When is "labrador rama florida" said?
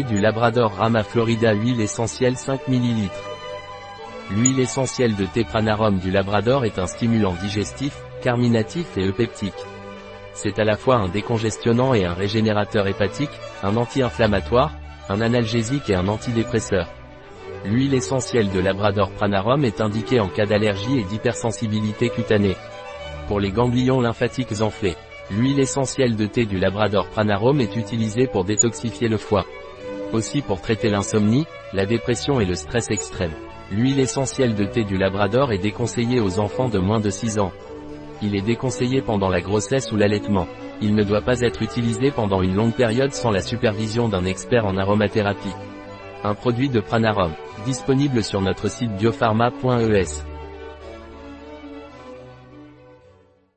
0.18-1.52